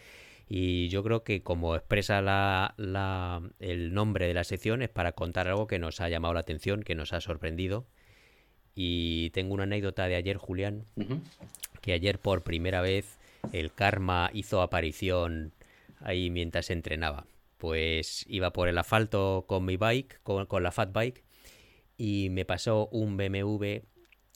[0.49, 5.12] Y yo creo que como expresa la, la, el nombre de la sección es para
[5.12, 7.87] contar algo que nos ha llamado la atención, que nos ha sorprendido.
[8.75, 10.87] Y tengo una anécdota de ayer, Julián,
[11.83, 13.19] que ayer por primera vez
[13.53, 15.53] el karma hizo aparición
[16.01, 17.27] ahí mientras entrenaba.
[17.59, 21.25] Pues iba por el asfalto con mi bike, con, con la fat bike,
[21.97, 23.83] y me pasó un BMW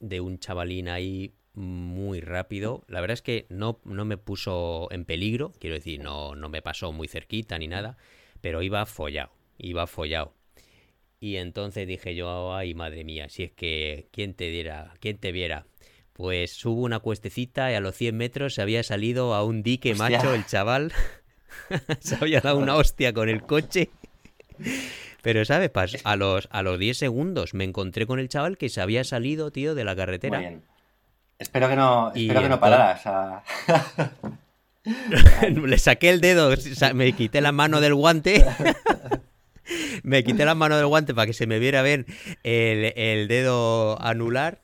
[0.01, 2.85] de un chavalín ahí muy rápido.
[2.89, 6.63] La verdad es que no, no me puso en peligro, quiero decir, no, no me
[6.63, 7.97] pasó muy cerquita ni nada,
[8.41, 10.35] pero iba follado, iba follado.
[11.21, 15.31] Y entonces dije yo, ay madre mía, si es que, ¿quién te diera, quién te
[15.31, 15.67] viera?
[16.13, 19.93] Pues subo una cuestecita y a los 100 metros se había salido a un dique
[19.93, 20.19] Hostia.
[20.19, 20.93] macho el chaval.
[22.01, 23.91] se había dado una hostia con el coche.
[25.23, 25.73] Pero, ¿sabes?
[25.73, 29.05] Pas- a los, a los 10 segundos me encontré con el chaval que se había
[29.05, 30.38] salido, tío, de la Muy carretera.
[30.41, 30.62] bien.
[31.38, 33.07] Espero que no, Y espero que no pararas.
[33.07, 33.43] a-
[35.47, 36.51] Le saqué el dedo,
[36.95, 38.45] me quité la mano del guante.
[40.03, 42.05] me quité la mano del guante para que se me viera ver
[42.43, 44.61] el, el dedo anular.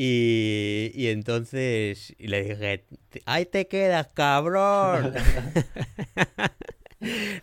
[0.00, 2.84] Y, y entonces le dije,
[3.26, 5.12] ¡ahí te quedas, cabrón!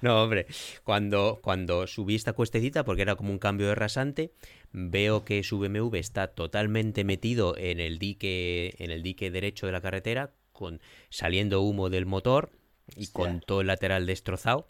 [0.02, 0.48] No, hombre,
[0.84, 4.34] cuando, cuando subí esta cuestecita, porque era como un cambio de rasante,
[4.74, 9.72] veo que su BMW está totalmente metido en el dique, en el dique derecho de
[9.72, 12.52] la carretera, con, saliendo humo del motor
[12.98, 13.14] y Hostia.
[13.14, 14.68] con todo el lateral destrozado.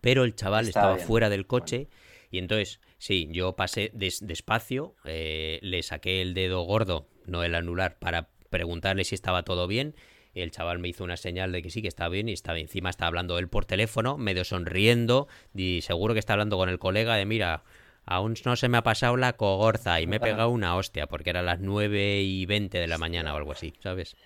[0.00, 1.06] Pero el chaval Estaba estaba bien.
[1.08, 1.88] fuera del coche
[2.34, 7.54] y entonces, sí, yo pasé des- despacio, eh, le saqué el dedo gordo, no el
[7.54, 9.94] anular, para preguntarle si estaba todo bien.
[10.34, 12.90] El chaval me hizo una señal de que sí, que estaba bien y estaba encima,
[12.90, 17.14] estaba hablando él por teléfono, medio sonriendo y seguro que está hablando con el colega
[17.14, 17.62] de, mira,
[18.04, 21.30] aún no se me ha pasado la cogorza y me he pegado una hostia porque
[21.30, 24.16] era las 9 y 20 de la mañana o algo así, ¿sabes?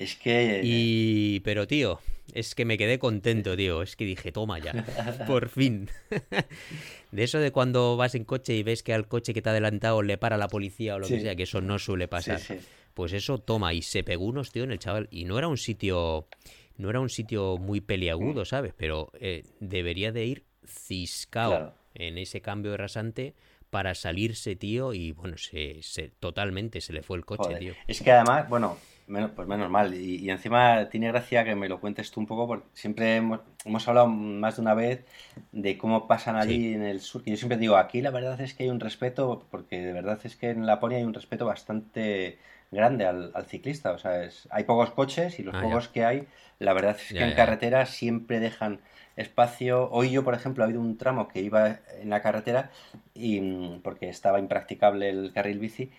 [0.00, 0.62] Es que.
[0.64, 1.40] Y...
[1.40, 2.00] Pero, tío,
[2.32, 3.82] es que me quedé contento, tío.
[3.82, 4.72] Es que dije, toma ya,
[5.26, 5.88] por fin.
[7.12, 9.52] De eso de cuando vas en coche y ves que al coche que te ha
[9.52, 12.38] adelantado le para la policía o lo que sea, que eso no suele pasar.
[12.38, 12.54] sí.
[12.94, 15.56] Pues eso toma y se pegó unos tío en el chaval y no era un
[15.56, 16.28] sitio
[16.76, 17.84] no era un sitio muy Mm.
[17.84, 18.72] peliagudo, ¿sabes?
[18.76, 21.74] Pero eh, debería de ir ciscao Claro.
[21.94, 23.34] en ese cambio de rasante
[23.70, 27.58] para salirse, tío, y bueno, se, se totalmente se le fue el coche, Joder.
[27.58, 27.74] tío.
[27.88, 28.76] Es que además, bueno,
[29.10, 29.94] menos, pues menos mal.
[29.94, 33.40] Y, y encima tiene gracia que me lo cuentes tú un poco, porque siempre hemos,
[33.64, 35.04] hemos hablado más de una vez
[35.52, 37.22] de cómo pasan allí en el sur.
[37.22, 40.18] Que yo siempre digo, aquí la verdad es que hay un respeto, porque de verdad
[40.24, 42.38] es que en Laponia hay un respeto bastante
[42.70, 43.92] grande al, al ciclista.
[43.92, 45.78] O sea, es, hay pocos coches y los Ah, ya.
[45.78, 46.26] pocos que hay,
[46.58, 48.80] la verdad es que Ya, en ya, carretera siempre dejan
[49.16, 49.90] espacio.
[49.90, 52.70] Hoy yo, por ejemplo, ha habido un tramo que iba en la carretera
[53.14, 55.90] y mm, porque estaba impracticable el carril bici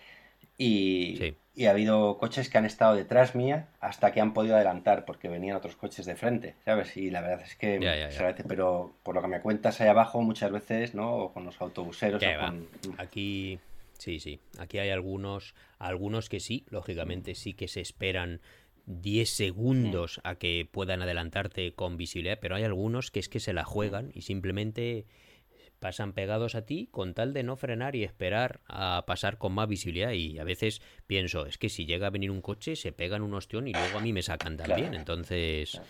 [0.58, 1.34] y, Sí.
[1.54, 5.28] y ha habido coches que han estado detrás mía hasta que han podido adelantar porque
[5.28, 6.96] venían otros coches de frente, ¿sabes?
[6.96, 10.22] Y la verdad es que Ya, ya, pero por lo que me cuentas ahí abajo
[10.22, 11.14] muchas veces, ¿no?
[11.16, 12.68] O con los autobuseros o con...
[12.98, 13.58] Aquí,
[13.98, 14.40] sí, sí.
[14.58, 18.40] Aquí hay algunos, algunos que sí, lógicamente sí que se esperan
[18.86, 23.52] 10 segundos a que puedan adelantarte con visibilidad, pero hay algunos que es que se
[23.52, 25.06] la juegan y simplemente
[25.82, 29.68] pasan pegados a ti con tal de no frenar y esperar a pasar con más
[29.68, 30.12] visibilidad.
[30.12, 33.34] Y a veces pienso, es que si llega a venir un coche, se pegan un
[33.34, 34.88] ostión y luego a mí me sacan también.
[34.88, 34.96] Claro.
[34.96, 35.80] Entonces.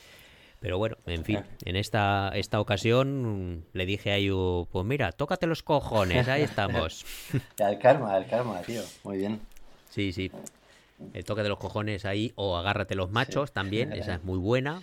[0.60, 5.46] Pero bueno, en fin, en esta, esta ocasión le dije a Ayu, pues mira, tócate
[5.46, 7.04] los cojones, ahí estamos.
[7.58, 8.82] El karma, el karma, tío.
[9.02, 9.40] Muy bien.
[9.90, 10.30] Sí, sí.
[11.12, 14.82] El toque de los cojones ahí, o agárrate los machos también, esa es muy buena.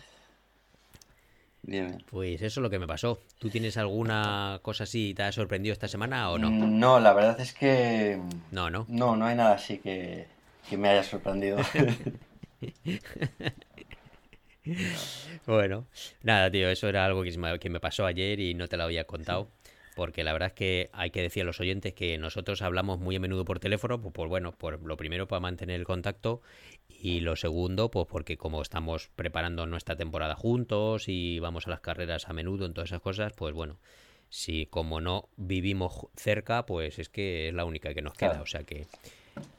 [1.62, 2.04] Bien.
[2.10, 3.20] Pues eso es lo que me pasó.
[3.38, 6.50] ¿Tú tienes alguna cosa así te ha sorprendido esta semana o no?
[6.50, 8.20] Mm, No, la verdad es que...
[8.52, 8.86] No, no.
[8.88, 10.28] No, no hay nada así que,
[10.70, 11.58] que me haya sorprendido.
[15.46, 15.88] Bueno,
[16.22, 18.84] nada, tío, eso era algo que me, que me pasó ayer y no te lo
[18.84, 19.50] había contado.
[19.96, 23.16] Porque la verdad es que hay que decir a los oyentes que nosotros hablamos muy
[23.16, 26.42] a menudo por teléfono, pues, pues bueno, por lo primero para mantener el contacto
[27.02, 31.80] y lo segundo, pues porque como estamos preparando nuestra temporada juntos y vamos a las
[31.80, 33.78] carreras a menudo en todas esas cosas, pues bueno,
[34.30, 38.32] si como no vivimos cerca, pues es que es la única que nos queda.
[38.32, 38.44] Claro.
[38.44, 38.86] O sea que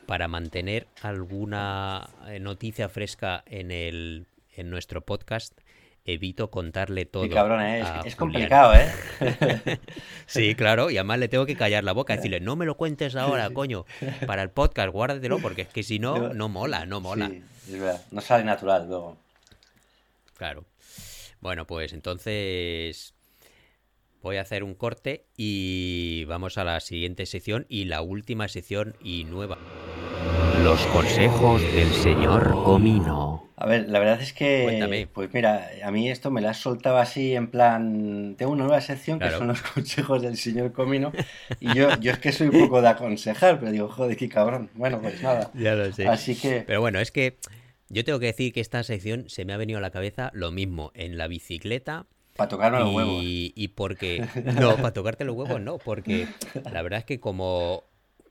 [0.07, 5.59] para mantener alguna eh, noticia fresca en el en nuestro podcast,
[6.05, 7.25] evito contarle todo.
[7.25, 7.81] Y cabrón, ¿eh?
[7.81, 8.91] es, es complicado, ¿eh?
[10.27, 13.17] Sí, claro, y además le tengo que callar la boca, decirle, no me lo cuentes
[13.17, 13.85] ahora, coño,
[14.27, 17.29] para el podcast, guárdatelo, porque es que si no, no mola, no mola.
[17.29, 17.43] Sí,
[17.75, 18.03] es verdad.
[18.11, 19.17] No sale natural luego.
[20.37, 20.65] Claro.
[21.41, 23.15] Bueno, pues entonces
[24.23, 28.95] voy a hacer un corte y vamos a la siguiente sección y la última sección
[29.03, 29.59] y nueva.
[30.63, 33.49] Los consejos del señor Comino.
[33.57, 35.07] A ver, la verdad es que, Cuéntame.
[35.07, 38.81] pues mira, a mí esto me lo has soltado así en plan, tengo una nueva
[38.81, 41.13] sección que son los consejos del señor Comino
[41.61, 44.71] y yo, yo es que soy un poco de aconsejar, pero digo, joder, qué cabrón.
[44.75, 45.51] Bueno, pues nada.
[45.55, 46.07] Ya lo sé.
[46.07, 47.39] Así que, Pero bueno, es que
[47.89, 50.53] yo tengo que decir que esta sección se me ha venido a la cabeza lo
[50.53, 53.23] mismo en la bicicleta para tocarme los huevos.
[53.23, 54.27] Y porque.
[54.61, 56.27] No, para tocarte los huevos no, porque
[56.71, 57.85] la verdad es que como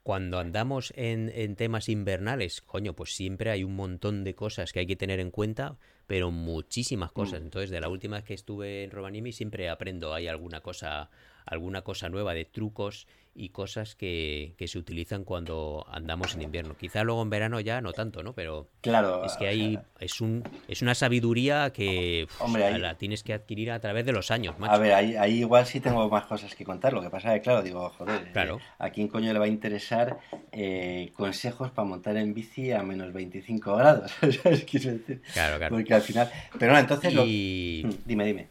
[0.03, 4.79] cuando andamos en, en temas invernales, coño, pues siempre hay un montón de cosas que
[4.79, 7.41] hay que tener en cuenta, pero muchísimas cosas.
[7.41, 7.43] Mm.
[7.43, 11.09] Entonces, de la última vez que estuve en Rovaniemi siempre aprendo, hay alguna cosa,
[11.49, 16.75] alguna cosa nueva de trucos y cosas que, que se utilizan cuando andamos en invierno.
[16.77, 18.33] Quizá luego en verano ya no tanto, ¿no?
[18.33, 22.79] Pero Claro, es que hay, sea, es un, es una sabiduría que uf, Hombre, ahí-
[22.79, 24.73] la tienes que adquirir a través de los años, macho.
[24.73, 26.91] A ver, ahí, ahí igual sí tengo más cosas que contar.
[26.93, 28.59] Lo que pasa es que, claro, digo, joder, eh, Claro.
[28.77, 30.19] ¿a quién coño le va a interesar
[30.51, 34.12] eh, consejos para montar en bici a menos 25 grados?
[34.43, 34.65] ¿Sabes?
[34.65, 35.21] Quiero decir.
[35.33, 35.75] Claro, claro.
[35.75, 36.29] Porque al final.
[36.59, 37.13] Pero no, entonces.
[37.13, 38.47] lo- Y Mm, Dime, dime.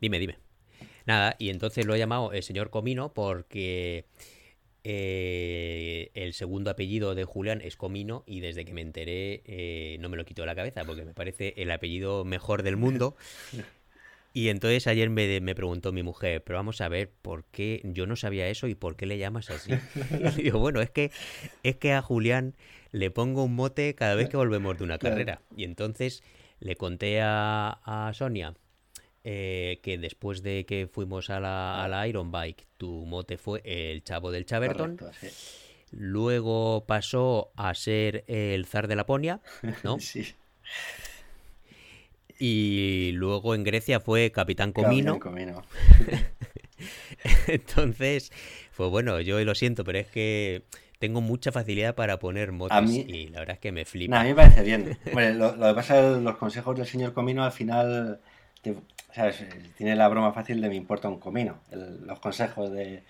[0.00, 0.36] dime, dime.
[1.06, 4.04] Nada, y entonces lo he llamado el señor Comino porque
[4.82, 10.08] eh, el segundo apellido de Julián es Comino y desde que me enteré eh, no
[10.08, 13.16] me lo quito de la cabeza porque me parece el apellido mejor del mundo.
[14.32, 18.06] Y entonces ayer me, me preguntó mi mujer, pero vamos a ver, ¿por qué yo
[18.06, 19.72] no sabía eso y por qué le llamas así?
[20.38, 21.10] Y digo, bueno, es que,
[21.64, 22.54] es que a Julián
[22.92, 25.42] le pongo un mote cada vez que volvemos de una carrera.
[25.56, 26.22] Y entonces
[26.60, 28.54] le conté a, a Sonia
[29.24, 33.60] eh, que después de que fuimos a la, a la Iron Bike, tu mote fue
[33.64, 34.96] el chavo del Chaverton.
[34.96, 35.28] Correcto, sí.
[35.92, 39.40] Luego pasó a ser el zar de Laponia,
[39.84, 39.98] ¿no?
[40.00, 40.34] Sí.
[42.38, 45.18] Y luego en Grecia fue Capitán Comino.
[45.20, 45.62] Comino.
[47.46, 48.32] Entonces,
[48.76, 50.62] pues bueno, yo lo siento, pero es que
[50.98, 54.20] tengo mucha facilidad para poner motes mí- y la verdad es que me flipa.
[54.20, 54.96] a mí me parece bien.
[55.38, 58.20] Lo, lo que pasa es que los consejos del señor Comino al final.
[58.62, 58.76] te-
[59.76, 61.60] Tiene la broma fácil de me importa un comino.
[61.70, 63.02] el- los consejos de-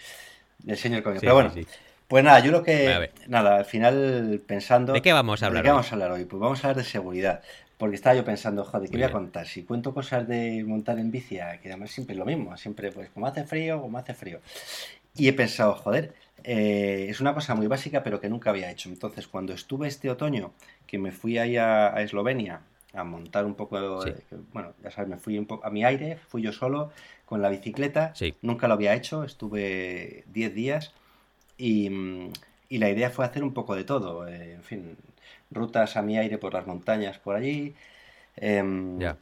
[0.59, 1.21] del señor Comino.
[1.21, 1.67] Sí, Pero bueno, sí.
[2.09, 3.11] Pues nada, yo lo que.
[3.29, 4.93] Nada, al final pensando.
[4.93, 5.75] ¿De qué vamos a hablar ¿De qué hoy?
[5.75, 6.25] vamos a hablar hoy?
[6.25, 7.43] Pues vamos a hablar de seguridad.
[7.79, 9.23] Porque estaba yo pensando, joder, ¿qué Muy voy a bien.
[9.23, 9.47] contar?
[9.47, 12.57] Si cuento cosas de montar en bici, a- que además siempre es lo mismo.
[12.57, 14.41] Siempre, pues, como hace frío, como hace frío.
[15.17, 18.89] Y he pensado, joder, eh, es una cosa muy básica, pero que nunca había hecho.
[18.89, 20.53] Entonces, cuando estuve este otoño,
[20.87, 22.61] que me fui ahí a, a Eslovenia
[22.93, 24.11] a montar un poco, Sí.
[24.11, 26.91] eh, bueno, ya sabes, me fui un poco a mi aire, fui yo solo
[27.25, 28.15] con la bicicleta.
[28.15, 28.35] Sí.
[28.43, 30.93] Nunca lo había hecho, estuve 10 días
[31.59, 31.89] y,
[32.69, 34.27] y la idea fue hacer un poco de todo.
[34.29, 34.97] eh, en fin,
[35.51, 37.75] rutas a mi aire por las montañas por allí.
[38.37, 39.17] em, Ya.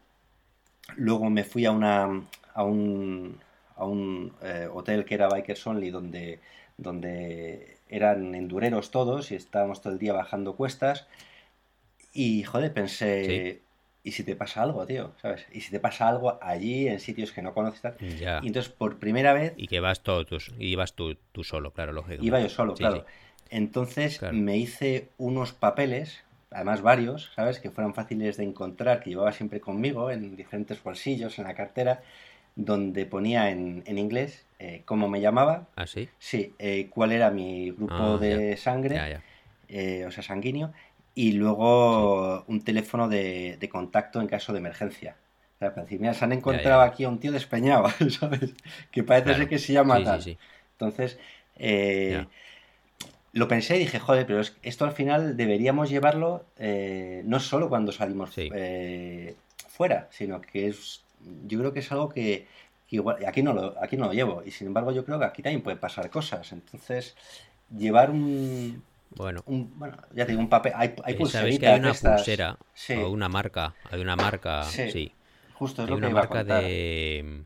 [0.96, 2.22] Luego me fui a una
[2.54, 3.38] a un,
[3.76, 6.40] a un eh, hotel que era Bikers Only donde,
[6.76, 11.06] donde eran endureros todos y estábamos todo el día bajando cuestas.
[12.24, 13.62] Y joder, pensé,
[14.02, 15.12] ¿y si te pasa algo, tío?
[15.22, 15.46] ¿Sabes?
[15.52, 17.80] ¿Y si te pasa algo allí en sitios que no conoces?
[17.80, 17.96] tal?
[18.20, 18.40] Ya.
[18.42, 21.92] Y entonces por primera vez Y que vas todo, tú, ibas tú, tú solo, claro,
[21.92, 22.24] lógico.
[22.24, 22.96] iba yo solo, Sí, claro.
[22.98, 23.04] sí.
[23.50, 24.36] Entonces Claro.
[24.36, 27.60] me hice unos papeles, además varios, ¿sabes?
[27.60, 32.02] Que fueran fáciles de encontrar, que llevaba siempre conmigo en diferentes bolsillos, en la cartera,
[32.56, 36.08] donde ponía en, en inglés eh, cómo me llamaba, ¿Ah, sí?
[36.18, 39.22] sí, eh, cuál era mi grupo Ah, de sangre, Ya, ya.
[39.68, 40.72] eh, o sea, sanguíneo,
[41.22, 45.16] y luego un teléfono de, de contacto en caso de emergencia.
[45.56, 46.82] O sea, para decir, mira, se han encontrado ya.
[46.82, 47.86] aquí a un tío despeñado,
[48.20, 48.54] ¿sabes?
[48.92, 49.36] Que parece Claro.
[49.36, 50.20] ser que se llama Sí, tal.
[50.20, 50.38] sí, sí.
[50.74, 51.18] Entonces,
[51.56, 52.28] eh,
[53.32, 57.68] lo pensé y dije, joder, pero es- esto al final deberíamos llevarlo eh, no solo
[57.68, 59.36] cuando salimos eh,
[59.68, 61.04] fuera, sino que es,
[61.46, 62.46] yo creo que es algo que,
[62.86, 65.26] que igual, aquí no, lo, aquí no lo llevo, y sin embargo yo creo que
[65.26, 66.52] aquí también pueden pasar cosas.
[66.52, 67.16] Entonces,
[67.76, 71.66] llevar un, Bueno, un bueno, ya te digo, un papel, hay, hay eh, pulseritas que
[71.66, 72.20] hay una estas.
[72.20, 72.92] pulsera Sí.
[72.94, 74.90] o una marca, hay una marca, Sí.
[74.90, 75.12] sí.
[75.54, 76.62] Justo es Hay lo que una iba a marca contar.
[76.62, 77.44] de...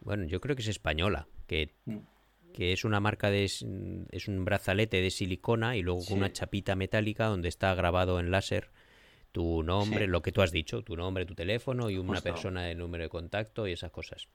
[0.00, 1.98] Bueno, yo creo que es española, que, Mm.
[2.54, 3.44] que es una marca de...
[3.44, 8.30] Es un brazalete de silicona y luego con una chapita metálica donde está grabado en
[8.30, 8.70] láser
[9.32, 12.22] tu nombre, lo que tú has dicho, tu nombre, tu teléfono y una Justo.
[12.30, 14.28] persona de número de contacto y esas cosas.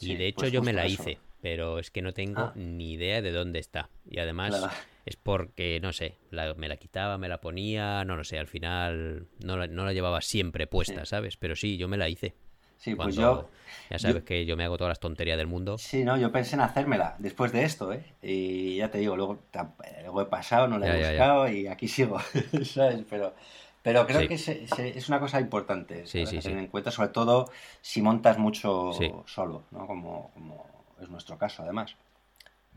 [0.00, 1.02] Y Sí, de hecho pues yo me la eso.
[1.02, 2.52] hice, pero es que no tengo Ah.
[2.54, 3.90] ni idea de dónde está.
[4.10, 4.72] Y además Claro.
[5.06, 8.46] es porque, no sé, la- me la quitaba, me la ponía, no lo sé, al
[8.46, 11.06] final no la, no la llevaba siempre puesta, Sí.
[11.06, 11.36] ¿sabes?
[11.36, 12.34] Pero sí, yo me la hice.
[12.78, 13.50] Sí, pues Cuando, yo,
[13.90, 15.76] ya sabes que yo me hago todas las tonterías del mundo.
[15.76, 18.02] sí, no, yo pensé en hacérmela después de esto, ¿eh?
[18.22, 21.08] Y ya te digo, luego, tam- luego he pasado, no la he Ya, ya, ya.
[21.10, 22.18] buscado y aquí sigo,
[22.64, 23.04] ¿sabes?
[23.10, 23.34] Pero,
[23.82, 24.28] pero creo Sí.
[24.28, 27.50] que se- se- es una cosa importante tener en cuenta, sobre todo
[27.80, 28.92] si montas mucho
[29.26, 29.86] solo, ¿no?
[29.86, 30.66] Como, como
[31.00, 31.94] es nuestro caso, además.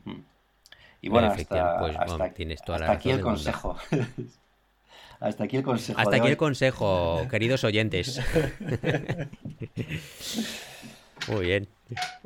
[0.05, 0.19] Mm.
[1.01, 3.77] Y bueno, hasta, pues, hasta, bueno, tienes toda la hasta aquí el consejo.
[5.19, 6.31] hasta aquí el consejo Hasta aquí hoy.
[6.31, 8.21] el consejo, queridos oyentes.
[11.27, 11.67] Muy bien.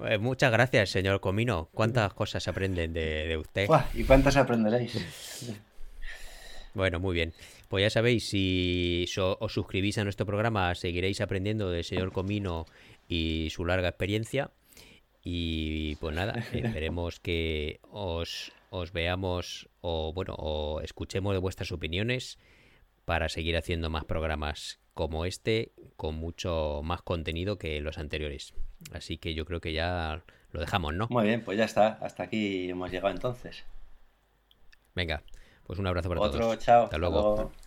[0.07, 1.69] Eh, Muchas gracias, señor Comino.
[1.73, 3.67] ¿Cuántas cosas aprenden de, de usted?
[3.93, 5.53] ¿Y cuántas aprenderéis?
[6.77, 7.33] Bueno, muy bien.
[7.69, 12.67] Pues ya sabéis, si so- os suscribís a nuestro programa, seguiréis aprendiendo del señor Comino
[13.09, 14.51] y su larga experiencia.
[15.23, 22.37] Y pues nada, esperemos que os, os veamos o bueno, o escuchemos de vuestras opiniones
[23.05, 28.53] para seguir haciendo más programas como este, con mucho más contenido que los anteriores.
[28.91, 31.07] Así que yo creo que ya lo dejamos, ¿no?
[31.09, 31.97] Muy bien, pues ya está.
[32.01, 33.63] Hasta aquí hemos llegado entonces.
[34.93, 35.23] Venga,
[35.67, 36.57] pues un abrazo para Otro, todos.
[36.57, 36.83] chao.
[36.85, 37.35] Hasta luego.
[37.35, 37.66] luego.